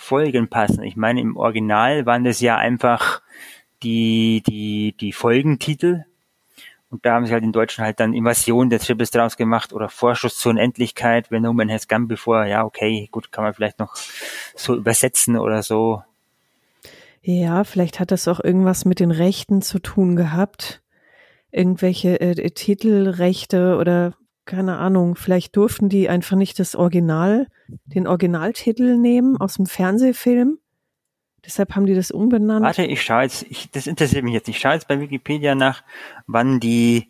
Folgen 0.00 0.46
passen. 0.46 0.84
Ich 0.84 0.94
meine, 0.94 1.20
im 1.20 1.36
Original 1.36 2.06
waren 2.06 2.22
das 2.22 2.40
ja 2.40 2.56
einfach 2.56 3.20
die 3.82 4.44
die 4.46 4.94
die 4.98 5.12
Folgentitel 5.12 6.04
und 6.88 7.04
da 7.04 7.14
haben 7.14 7.26
sie 7.26 7.32
halt 7.32 7.42
in 7.42 7.50
Deutschen 7.50 7.84
halt 7.84 7.98
dann 7.98 8.14
Invasion 8.14 8.70
der 8.70 8.78
Triples 8.78 9.10
draus 9.10 9.36
gemacht 9.36 9.72
oder 9.72 9.88
Vorschuss 9.88 10.38
zur 10.38 10.50
Unendlichkeit, 10.50 11.32
wenn 11.32 11.42
No 11.42 11.52
Man 11.52 11.68
Has 11.68 11.88
Gone 11.88 12.06
Before. 12.06 12.48
Ja, 12.48 12.64
okay, 12.64 13.08
gut, 13.10 13.32
kann 13.32 13.42
man 13.42 13.54
vielleicht 13.54 13.80
noch 13.80 13.96
so 14.54 14.76
übersetzen 14.76 15.36
oder 15.36 15.64
so. 15.64 16.02
Ja, 17.20 17.64
vielleicht 17.64 17.98
hat 17.98 18.12
das 18.12 18.28
auch 18.28 18.38
irgendwas 18.38 18.84
mit 18.84 19.00
den 19.00 19.10
Rechten 19.10 19.62
zu 19.62 19.80
tun 19.80 20.14
gehabt. 20.14 20.80
Irgendwelche 21.50 22.20
äh, 22.20 22.50
Titelrechte 22.50 23.76
oder 23.76 24.14
keine 24.48 24.78
Ahnung. 24.78 25.14
Vielleicht 25.14 25.54
durften 25.56 25.88
die 25.88 26.08
einfach 26.08 26.36
nicht 26.36 26.58
das 26.58 26.74
Original, 26.74 27.46
den 27.84 28.08
Originaltitel 28.08 28.96
nehmen 28.96 29.36
aus 29.36 29.54
dem 29.54 29.66
Fernsehfilm. 29.66 30.58
Deshalb 31.44 31.76
haben 31.76 31.86
die 31.86 31.94
das 31.94 32.10
umbenannt. 32.10 32.64
Warte, 32.64 32.84
ich 32.84 33.00
schaue 33.02 33.22
jetzt, 33.22 33.46
ich, 33.48 33.70
das 33.70 33.86
interessiert 33.86 34.24
mich 34.24 34.34
jetzt. 34.34 34.48
Ich 34.48 34.58
schaue 34.58 34.74
jetzt 34.74 34.88
bei 34.88 34.98
Wikipedia 35.00 35.54
nach, 35.54 35.84
wann 36.26 36.58
die, 36.58 37.08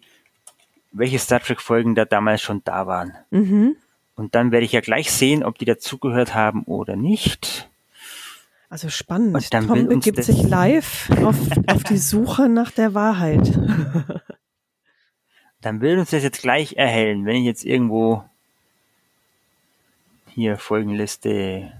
welche 0.92 1.18
Star 1.18 1.40
Trek 1.40 1.60
Folgen 1.60 1.94
da 1.94 2.04
damals 2.04 2.42
schon 2.42 2.62
da 2.64 2.86
waren. 2.86 3.14
Mhm. 3.30 3.76
Und 4.14 4.34
dann 4.34 4.52
werde 4.52 4.66
ich 4.66 4.72
ja 4.72 4.80
gleich 4.80 5.10
sehen, 5.10 5.44
ob 5.44 5.58
die 5.58 5.64
dazugehört 5.64 6.34
haben 6.34 6.64
oder 6.64 6.96
nicht. 6.96 7.70
Also 8.68 8.90
spannend. 8.90 9.34
Und 9.34 9.54
dann 9.54 9.66
Tom 9.66 9.86
begibt 9.86 10.22
sich 10.22 10.42
live 10.42 11.08
auf, 11.24 11.36
auf 11.68 11.84
die 11.84 11.96
Suche 11.96 12.48
nach 12.48 12.70
der 12.70 12.94
Wahrheit. 12.94 13.48
Dann 15.60 15.80
will 15.80 15.98
uns 15.98 16.10
das 16.10 16.22
jetzt 16.22 16.42
gleich 16.42 16.76
erhellen, 16.76 17.26
wenn 17.26 17.36
ich 17.36 17.44
jetzt 17.44 17.64
irgendwo 17.64 18.24
hier 20.28 20.56
Folgenliste. 20.56 21.72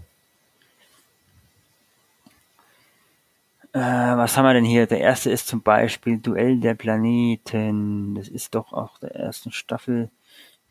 Äh, 3.73 3.78
was 3.78 4.37
haben 4.37 4.47
wir 4.47 4.54
denn 4.54 4.64
hier? 4.64 4.87
Der 4.87 4.99
erste 4.99 5.30
ist 5.30 5.47
zum 5.47 5.62
Beispiel 5.62 6.18
Duell 6.18 6.58
der 6.58 6.75
Planeten. 6.75 8.16
Das 8.16 8.28
ist 8.28 8.56
doch 8.56 8.73
auch 8.73 8.99
der 8.99 9.14
ersten 9.14 9.52
Staffel. 9.52 10.11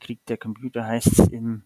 Krieg 0.02 0.20
der 0.26 0.38
Computer 0.38 0.86
heißt 0.86 1.08
es 1.08 1.28
im. 1.30 1.64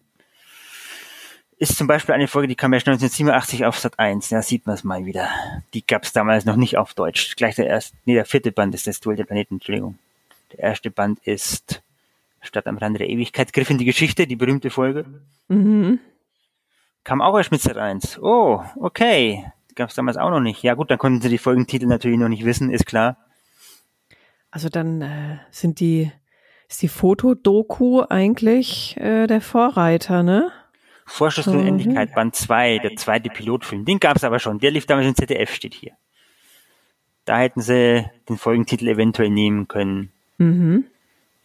Ist 1.58 1.76
zum 1.76 1.86
Beispiel 1.86 2.14
eine 2.14 2.28
Folge, 2.28 2.48
die 2.48 2.56
kam 2.56 2.72
erst 2.72 2.88
1987 2.88 3.64
auf 3.64 3.78
Sat 3.78 3.98
1. 3.98 4.30
Ja, 4.30 4.42
sieht 4.42 4.66
man 4.66 4.74
es 4.74 4.84
mal 4.84 5.04
wieder. 5.04 5.28
Die 5.74 5.86
gab 5.86 6.04
es 6.04 6.12
damals 6.12 6.44
noch 6.44 6.56
nicht 6.56 6.76
auf 6.76 6.94
Deutsch. 6.94 7.36
Gleich 7.36 7.56
der 7.56 7.66
erste, 7.66 7.96
nee, 8.04 8.14
der 8.14 8.24
vierte 8.24 8.52
Band 8.52 8.74
ist 8.74 8.86
das 8.86 9.00
Duell 9.00 9.16
der 9.16 9.24
Planeten, 9.24 9.54
Entschuldigung. 9.54 9.98
Der 10.52 10.60
erste 10.60 10.90
Band 10.90 11.18
ist 11.24 11.82
Stadt 12.40 12.66
am 12.66 12.78
Rande 12.78 12.98
der 12.98 13.08
Ewigkeit, 13.08 13.52
Griff 13.52 13.70
in 13.70 13.78
die 13.78 13.84
Geschichte, 13.84 14.26
die 14.26 14.36
berühmte 14.36 14.70
Folge. 14.70 15.04
Mhm. 15.48 16.00
Kam 17.04 17.20
auch 17.20 17.36
erst 17.36 17.52
mit 17.52 17.60
Sat 17.60 17.76
1. 17.76 18.18
Oh, 18.20 18.62
okay. 18.76 19.44
Gab 19.74 19.88
es 19.90 19.94
damals 19.94 20.16
auch 20.16 20.30
noch 20.30 20.40
nicht. 20.40 20.62
Ja 20.62 20.74
gut, 20.74 20.90
dann 20.90 20.98
konnten 20.98 21.20
sie 21.20 21.28
die 21.28 21.38
Folgentitel 21.38 21.86
natürlich 21.86 22.18
noch 22.18 22.28
nicht 22.28 22.44
wissen, 22.44 22.70
ist 22.70 22.86
klar. 22.86 23.16
Also 24.50 24.68
dann 24.68 25.00
äh, 25.02 25.38
sind 25.50 25.80
die, 25.80 26.12
ist 26.68 26.82
die 26.82 26.88
Fotodoku 26.88 28.02
eigentlich 28.08 28.96
äh, 28.98 29.26
der 29.26 29.40
Vorreiter, 29.40 30.22
ne? 30.22 30.50
Vorschuss 31.06 31.44
zur 31.44 31.54
Mhm. 31.54 31.60
Unendlichkeit, 31.60 32.14
Band 32.14 32.36
2, 32.36 32.78
der 32.78 32.96
zweite 32.96 33.30
Pilotfilm. 33.30 33.84
Den 33.84 33.98
gab 33.98 34.16
es 34.16 34.24
aber 34.24 34.38
schon. 34.38 34.58
Der 34.58 34.70
lief 34.70 34.86
damals 34.86 35.06
im 35.08 35.14
ZDF, 35.14 35.52
steht 35.54 35.74
hier. 35.74 35.92
Da 37.24 37.38
hätten 37.38 37.60
sie 37.60 38.04
den 38.28 38.36
Folgentitel 38.36 38.88
eventuell 38.88 39.30
nehmen 39.30 39.68
können. 39.68 40.12
Mhm. 40.42 40.84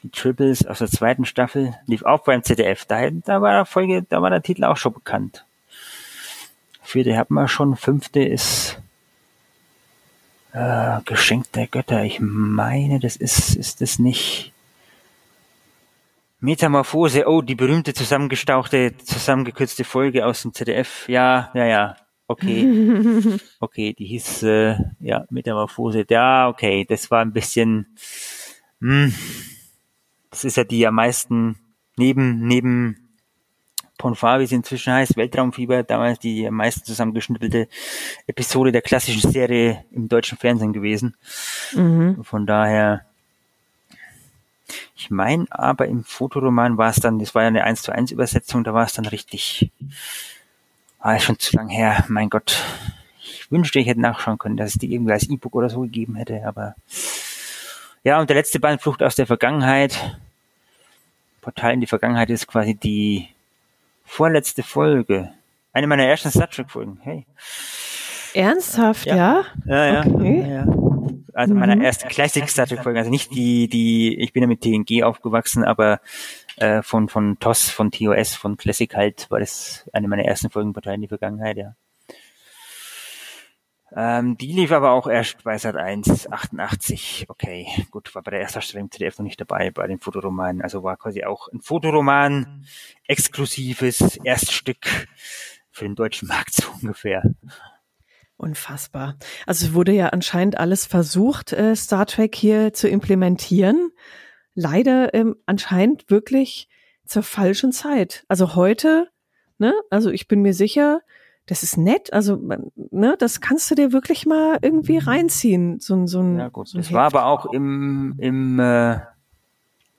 Die 0.03 0.09
Triples 0.11 0.65
aus 0.65 0.79
der 0.79 0.89
zweiten 0.89 1.25
Staffel 1.25 1.75
lief 1.85 2.03
auch 2.03 2.23
beim 2.23 2.43
ZDF. 2.43 2.85
Da, 2.85 3.09
da 3.09 3.41
war 3.41 3.53
der 3.53 3.65
Folge, 3.65 4.03
da 4.07 4.21
war 4.21 4.29
der 4.29 4.43
Titel 4.43 4.63
auch 4.63 4.77
schon 4.77 4.93
bekannt. 4.93 5.45
Vierte 6.81 7.17
hatten 7.17 7.33
wir 7.33 7.47
schon, 7.47 7.75
fünfte 7.75 8.23
ist 8.23 8.79
äh, 10.53 11.01
Geschenk 11.05 11.51
der 11.53 11.67
Götter. 11.67 12.03
Ich 12.03 12.19
meine, 12.19 12.99
das 12.99 13.15
ist, 13.15 13.55
ist 13.55 13.81
das 13.81 13.99
nicht. 13.99 14.53
Metamorphose, 16.39 17.27
oh, 17.27 17.41
die 17.41 17.55
berühmte 17.55 17.93
zusammengestauchte, 17.93 18.95
zusammengekürzte 19.03 19.83
Folge 19.83 20.25
aus 20.25 20.43
dem 20.43 20.53
ZDF. 20.53 21.09
Ja, 21.09 21.51
ja, 21.53 21.65
ja. 21.65 21.97
Okay. 22.27 23.39
Okay, 23.59 23.93
die 23.93 24.05
hieß 24.05 24.43
äh, 24.43 24.75
ja 24.99 25.25
Metamorphose. 25.29 26.05
Ja, 26.09 26.47
okay, 26.49 26.85
das 26.87 27.09
war 27.09 27.21
ein 27.21 27.33
bisschen. 27.33 27.97
Mh, 28.79 29.05
hm, 29.05 29.15
das 30.29 30.43
ist 30.43 30.57
ja 30.57 30.63
die 30.63 30.85
am 30.85 30.95
meisten 30.95 31.57
neben 31.95 32.47
neben 32.47 33.07
Ponfar, 33.97 34.39
wie 34.39 34.45
sie 34.45 34.55
inzwischen 34.55 34.93
heißt, 34.93 35.17
Weltraumfieber, 35.17 35.83
damals 35.83 36.19
die 36.19 36.47
am 36.47 36.53
meisten 36.55 36.85
zusammengeschnippelte 36.85 37.67
Episode 38.27 38.71
der 38.71 38.81
klassischen 38.81 39.31
Serie 39.31 39.83
im 39.91 40.07
deutschen 40.07 40.37
Fernsehen 40.37 40.73
gewesen. 40.73 41.15
Mhm. 41.73 42.23
Von 42.23 42.45
daher, 42.45 43.05
ich 44.95 45.09
meine, 45.09 45.45
aber 45.49 45.87
im 45.87 46.03
Fotoroman 46.03 46.77
war 46.77 46.91
es 46.91 46.97
dann, 46.97 47.19
das 47.19 47.33
war 47.33 47.43
ja 47.43 47.47
eine 47.47 47.63
1 47.63 47.81
zu 47.81 47.91
1 47.91 48.11
Übersetzung, 48.11 48.63
da 48.63 48.73
war 48.73 48.85
es 48.85 48.93
dann 48.93 49.05
richtig, 49.05 49.71
war 50.99 51.13
ah, 51.13 51.19
schon 51.19 51.39
zu 51.39 51.55
lang 51.55 51.69
her, 51.69 52.05
mein 52.07 52.29
Gott. 52.29 52.63
Ich 53.19 53.51
wünschte, 53.51 53.79
ich 53.79 53.87
hätte 53.87 54.01
nachschauen 54.01 54.37
können, 54.37 54.57
dass 54.57 54.71
es 54.71 54.77
die 54.77 54.93
irgendwie 54.93 55.13
als 55.13 55.29
E-Book 55.29 55.55
oder 55.55 55.69
so 55.69 55.81
gegeben 55.81 56.15
hätte, 56.15 56.45
aber 56.45 56.75
ja, 58.07 58.21
und 58.21 58.29
der 58.29 58.37
letzte 58.37 58.61
Band 58.61 58.81
Flucht 58.81 59.03
aus 59.03 59.15
der 59.15 59.27
Vergangenheit. 59.27 60.17
Portal 61.41 61.73
in 61.73 61.81
die 61.81 61.87
Vergangenheit 61.87 62.29
ist 62.29 62.47
quasi 62.47 62.73
die 62.73 63.27
vorletzte 64.05 64.63
Folge. 64.63 65.33
Eine 65.73 65.87
meiner 65.87 66.05
ersten 66.05 66.31
Star 66.31 66.49
Trek 66.49 66.71
Folgen. 66.71 67.01
Hey. 67.03 67.25
Ernsthaft, 68.33 69.07
ja? 69.07 69.43
Ja, 69.65 69.85
ja. 69.85 69.93
ja, 69.93 70.05
okay. 70.05 70.39
ja, 70.39 70.47
ja. 70.47 70.65
Also 71.33 71.53
mhm. 71.53 71.59
meiner 71.59 71.83
ersten 71.83 72.07
Classic 72.07 72.49
Star 72.49 72.65
Trek 72.65 72.81
Folgen. 72.81 72.97
Also 72.97 73.11
nicht 73.11 73.35
die, 73.35 73.67
die, 73.67 74.17
ich 74.19 74.31
bin 74.31 74.41
ja 74.41 74.47
mit 74.47 74.61
TNG 74.61 75.03
aufgewachsen, 75.03 75.65
aber 75.65 75.99
äh, 76.55 76.81
von, 76.83 77.09
von 77.09 77.39
TOS, 77.39 77.69
von 77.69 77.91
TOS, 77.91 78.35
von 78.35 78.55
Classic 78.55 78.95
halt, 78.95 79.29
war 79.29 79.41
das 79.41 79.85
eine 79.91 80.07
meiner 80.07 80.23
ersten 80.23 80.49
Folgen 80.49 80.71
Partei 80.71 80.93
in 80.93 81.01
die 81.01 81.09
Vergangenheit, 81.09 81.57
ja. 81.57 81.75
Ähm, 83.95 84.37
die 84.37 84.51
lief 84.51 84.71
aber 84.71 84.91
auch 84.91 85.07
erst 85.07 85.43
bei 85.43 85.57
Sat 85.57 85.75
1, 85.75 86.29
88. 86.29 87.25
Okay, 87.29 87.67
gut, 87.89 88.13
war 88.15 88.21
bei 88.21 88.31
der 88.31 88.41
Erstausstellung 88.41 88.91
ZDF 88.91 89.17
noch 89.17 89.23
nicht 89.23 89.39
dabei, 89.39 89.71
bei 89.71 89.87
den 89.87 89.99
Fotoromanen. 89.99 90.61
Also 90.61 90.83
war 90.83 90.97
quasi 90.97 91.23
auch 91.23 91.47
ein 91.47 91.61
Fotoroman, 91.61 92.65
exklusives 93.07 94.17
Erststück 94.23 95.07
für 95.71 95.85
den 95.85 95.95
deutschen 95.95 96.27
Markt 96.27 96.55
so 96.55 96.67
ungefähr. 96.81 97.23
Unfassbar. 98.35 99.17
Also 99.45 99.67
es 99.67 99.73
wurde 99.73 99.93
ja 99.93 100.09
anscheinend 100.09 100.57
alles 100.57 100.85
versucht, 100.85 101.53
äh, 101.53 101.75
Star 101.75 102.05
Trek 102.05 102.35
hier 102.35 102.73
zu 102.73 102.87
implementieren. 102.87 103.91
Leider 104.53 105.13
ähm, 105.13 105.37
anscheinend 105.45 106.09
wirklich 106.09 106.67
zur 107.05 107.23
falschen 107.23 107.71
Zeit. 107.71 108.25
Also 108.27 108.55
heute, 108.55 109.09
ne, 109.57 109.73
also 109.89 110.11
ich 110.11 110.27
bin 110.27 110.41
mir 110.41 110.53
sicher, 110.53 111.01
das 111.47 111.63
ist 111.63 111.77
nett. 111.77 112.13
Also, 112.13 112.39
ne, 112.91 113.15
das 113.17 113.41
kannst 113.41 113.71
du 113.71 113.75
dir 113.75 113.91
wirklich 113.93 114.25
mal 114.25 114.59
irgendwie 114.61 114.97
reinziehen. 114.97 115.79
So, 115.79 116.05
so 116.05 116.19
ein, 116.19 116.37
ja, 116.37 116.49
gut. 116.49 116.67
So 116.67 116.77
das 116.77 116.91
war 116.91 117.05
aber 117.05 117.25
auch 117.25 117.45
im, 117.47 118.15
im, 118.19 118.59
äh, 118.59 118.99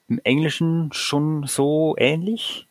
im 0.09 0.21
Englischen 0.23 0.91
schon 0.93 1.45
so 1.47 1.97
ähnlich. 1.99 2.67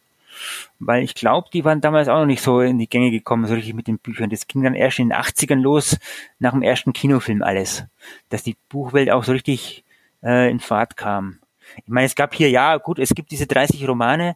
Weil 0.80 1.04
ich 1.04 1.16
glaube, 1.16 1.50
die 1.52 1.66
waren 1.66 1.82
damals 1.82 2.08
auch 2.08 2.20
noch 2.20 2.28
nicht 2.28 2.44
so 2.44 2.62
in 2.62 2.78
die 2.78 2.88
Gänge 2.88 3.10
gekommen, 3.10 3.48
so 3.48 3.56
richtig 3.56 3.74
mit 3.74 3.88
den 3.88 3.98
Büchern. 3.98 4.30
Das 4.30 4.48
ging 4.48 4.62
dann 4.62 4.76
erst 4.76 5.00
in 5.00 5.10
den 5.10 5.18
80ern 5.18 5.60
los, 5.60 5.98
nach 6.38 6.52
dem 6.52 6.62
ersten 6.62 6.94
Kinofilm 6.94 7.42
alles. 7.42 7.84
Dass 8.30 8.44
die 8.44 8.56
Buchwelt 8.70 9.10
auch 9.10 9.24
so 9.24 9.32
richtig 9.32 9.84
äh, 10.22 10.52
in 10.52 10.60
Fahrt 10.60 10.96
kam. 10.96 11.40
Ich 11.78 11.88
meine, 11.88 12.06
es 12.06 12.14
gab 12.14 12.36
hier, 12.36 12.52
ja, 12.52 12.78
gut, 12.78 13.00
es 13.00 13.16
gibt 13.16 13.32
diese 13.32 13.48
30 13.48 13.88
Romane, 13.88 14.36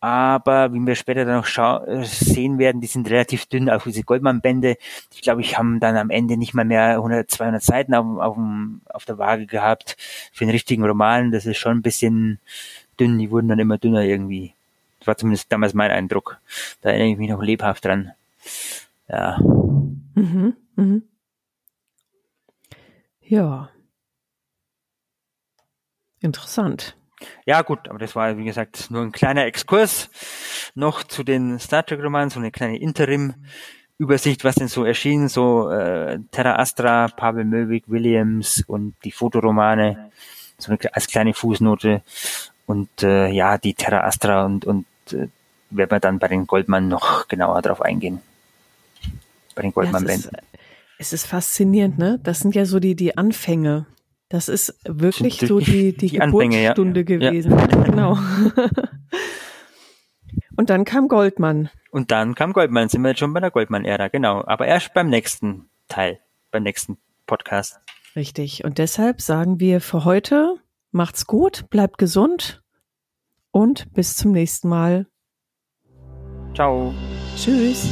aber 0.00 0.72
wie 0.72 0.86
wir 0.86 0.94
später 0.94 1.24
dann 1.24 1.36
noch 1.38 2.04
sehen 2.04 2.58
werden, 2.58 2.80
die 2.80 2.86
sind 2.86 3.10
relativ 3.10 3.46
dünn, 3.46 3.68
auch 3.68 3.82
diese 3.82 4.04
Goldmann-Bände, 4.04 4.76
die 5.12 5.20
glaube 5.20 5.40
ich 5.40 5.58
haben 5.58 5.80
dann 5.80 5.96
am 5.96 6.10
Ende 6.10 6.36
nicht 6.36 6.54
mal 6.54 6.64
mehr 6.64 6.90
100, 6.90 7.30
200 7.30 7.62
Seiten 7.62 7.94
auf, 7.94 8.18
auf, 8.18 8.36
auf 8.90 9.04
der 9.04 9.18
Waage 9.18 9.46
gehabt 9.46 9.96
für 10.32 10.44
den 10.44 10.50
richtigen 10.50 10.84
Roman, 10.84 11.32
das 11.32 11.46
ist 11.46 11.58
schon 11.58 11.78
ein 11.78 11.82
bisschen 11.82 12.38
dünn, 13.00 13.18
die 13.18 13.30
wurden 13.30 13.48
dann 13.48 13.58
immer 13.58 13.78
dünner 13.78 14.02
irgendwie. 14.02 14.54
Das 15.00 15.08
war 15.08 15.16
zumindest 15.16 15.52
damals 15.52 15.74
mein 15.74 15.90
Eindruck. 15.90 16.40
Da 16.80 16.90
erinnere 16.90 17.10
ich 17.12 17.18
mich 17.18 17.30
noch 17.30 17.42
lebhaft 17.42 17.84
dran. 17.84 18.12
Ja. 19.08 19.38
Mhm, 19.38 20.56
mhm. 20.76 21.02
Ja. 23.22 23.70
Interessant. 26.20 26.97
Ja, 27.46 27.62
gut, 27.62 27.88
aber 27.88 27.98
das 27.98 28.14
war, 28.14 28.36
wie 28.38 28.44
gesagt, 28.44 28.90
nur 28.90 29.02
ein 29.02 29.12
kleiner 29.12 29.44
Exkurs 29.44 30.10
noch 30.74 31.02
zu 31.02 31.24
den 31.24 31.58
Star 31.58 31.84
Trek 31.84 32.02
Romanen, 32.02 32.30
so 32.30 32.38
eine 32.38 32.50
kleine 32.50 32.78
Interim-Übersicht, 32.78 34.44
was 34.44 34.56
denn 34.56 34.68
so 34.68 34.84
erschien, 34.84 35.28
so 35.28 35.70
äh, 35.70 36.20
Terra 36.30 36.56
Astra, 36.56 37.08
Pavel 37.08 37.44
Möwig, 37.44 37.84
Williams 37.86 38.62
und 38.66 38.94
die 39.04 39.12
Fotoromane, 39.12 40.10
so 40.58 40.72
eine, 40.72 40.78
als 40.94 41.08
kleine 41.08 41.34
Fußnote 41.34 42.02
und 42.66 43.02
äh, 43.02 43.28
ja, 43.28 43.58
die 43.58 43.74
Terra 43.74 44.04
Astra 44.06 44.44
und, 44.44 44.64
und 44.64 44.86
äh, 45.12 45.28
werden 45.70 45.90
wir 45.90 46.00
dann 46.00 46.18
bei 46.18 46.28
den 46.28 46.46
Goldmann 46.46 46.88
noch 46.88 47.28
genauer 47.28 47.62
drauf 47.62 47.82
eingehen. 47.82 48.20
Bei 49.54 49.62
den 49.62 49.72
Goldmann-Bänden. 49.72 50.30
Ja, 50.32 50.42
es, 50.98 51.06
es 51.08 51.12
ist 51.12 51.26
faszinierend, 51.26 51.98
ne? 51.98 52.20
Das 52.22 52.40
sind 52.40 52.54
ja 52.54 52.64
so 52.64 52.78
die, 52.78 52.94
die 52.94 53.16
Anfänge 53.16 53.86
das 54.28 54.48
ist 54.48 54.78
wirklich 54.84 55.40
so 55.40 55.58
die, 55.58 55.96
die, 55.96 56.08
die 56.10 56.18
Geburtsstunde 56.18 57.00
ja. 57.00 57.04
gewesen. 57.04 57.58
Ja. 57.58 57.66
Genau. 57.66 58.18
Und 60.56 60.70
dann 60.70 60.84
kam 60.84 61.08
Goldmann. 61.08 61.70
Und 61.92 62.10
dann 62.10 62.34
kam 62.34 62.52
Goldmann, 62.52 62.88
sind 62.88 63.02
wir 63.02 63.10
jetzt 63.10 63.20
schon 63.20 63.32
bei 63.32 63.38
der 63.40 63.52
Goldmann-Ära, 63.52 64.08
genau. 64.08 64.44
Aber 64.44 64.66
erst 64.66 64.92
beim 64.92 65.08
nächsten 65.08 65.70
Teil, 65.86 66.18
beim 66.50 66.64
nächsten 66.64 66.98
Podcast. 67.26 67.78
Richtig. 68.16 68.64
Und 68.64 68.78
deshalb 68.78 69.20
sagen 69.20 69.60
wir 69.60 69.80
für 69.80 70.04
heute, 70.04 70.56
macht's 70.90 71.26
gut, 71.26 71.70
bleibt 71.70 71.98
gesund 71.98 72.62
und 73.52 73.92
bis 73.92 74.16
zum 74.16 74.32
nächsten 74.32 74.68
Mal. 74.68 75.06
Ciao. 76.54 76.92
Tschüss. 77.36 77.86